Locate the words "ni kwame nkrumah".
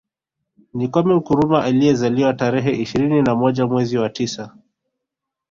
0.73-1.63